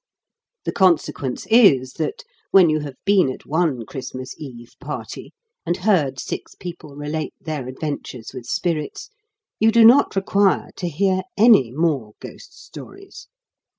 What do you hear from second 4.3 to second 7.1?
Eve party, and heard six people